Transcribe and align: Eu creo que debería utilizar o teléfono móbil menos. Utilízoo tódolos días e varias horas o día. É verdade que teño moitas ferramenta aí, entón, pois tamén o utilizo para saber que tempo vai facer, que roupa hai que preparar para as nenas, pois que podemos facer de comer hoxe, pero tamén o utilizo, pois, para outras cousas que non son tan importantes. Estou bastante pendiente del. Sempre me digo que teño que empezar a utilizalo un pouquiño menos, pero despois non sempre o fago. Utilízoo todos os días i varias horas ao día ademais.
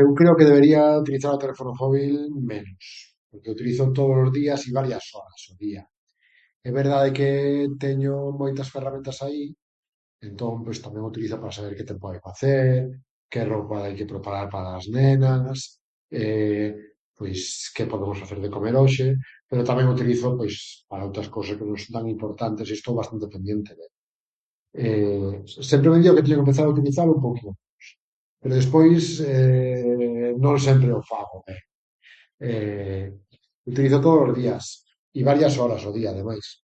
Eu 0.00 0.08
creo 0.18 0.34
que 0.36 0.48
debería 0.50 0.82
utilizar 1.02 1.32
o 1.34 1.40
teléfono 1.42 1.70
móbil 1.80 2.12
menos. 2.52 2.84
Utilízoo 3.54 3.92
tódolos 3.96 4.30
días 4.38 4.60
e 4.68 4.70
varias 4.80 5.04
horas 5.16 5.40
o 5.52 5.54
día. 5.64 5.82
É 6.68 6.70
verdade 6.80 7.08
que 7.16 7.30
teño 7.84 8.14
moitas 8.42 8.68
ferramenta 8.74 9.12
aí, 9.26 9.44
entón, 10.28 10.54
pois 10.66 10.78
tamén 10.84 11.02
o 11.06 11.10
utilizo 11.14 11.36
para 11.42 11.54
saber 11.56 11.72
que 11.78 11.86
tempo 11.90 12.04
vai 12.10 12.18
facer, 12.28 12.74
que 13.32 13.40
roupa 13.52 13.76
hai 13.86 13.92
que 13.98 14.10
preparar 14.12 14.46
para 14.54 14.70
as 14.78 14.84
nenas, 14.96 15.58
pois 17.18 17.38
que 17.74 17.84
podemos 17.92 18.18
facer 18.22 18.38
de 18.44 18.50
comer 18.56 18.74
hoxe, 18.82 19.08
pero 19.48 19.62
tamén 19.70 19.86
o 19.88 19.94
utilizo, 19.96 20.28
pois, 20.40 20.54
para 20.90 21.06
outras 21.08 21.28
cousas 21.34 21.54
que 21.58 21.64
non 21.68 21.78
son 21.78 21.92
tan 21.96 22.04
importantes. 22.14 22.66
Estou 22.68 22.94
bastante 23.00 23.26
pendiente 23.34 23.70
del. 23.78 23.90
Sempre 25.70 25.88
me 25.94 25.98
digo 26.02 26.14
que 26.18 26.22
teño 26.26 26.36
que 26.38 26.44
empezar 26.50 26.66
a 26.66 26.74
utilizalo 26.74 27.12
un 27.18 27.22
pouquiño 27.26 27.52
menos, 27.56 27.84
pero 28.42 28.52
despois 28.60 29.02
non 30.44 30.56
sempre 30.60 30.92
o 30.92 31.00
fago. 31.02 31.40
Utilízoo 33.70 34.00
todos 34.04 34.28
os 34.32 34.36
días 34.36 34.64
i 35.18 35.20
varias 35.26 35.54
horas 35.58 35.82
ao 35.82 35.90
día 35.90 36.14
ademais. 36.14 36.62